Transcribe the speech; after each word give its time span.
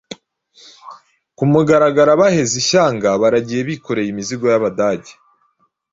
ku 1.37 1.43
mugaragarabaheze 1.51 2.53
ishyanga 2.61 3.09
baragiye 3.21 3.61
bikoreye 3.69 4.09
imizigo 4.11 4.45
y'Abadage. 4.51 5.13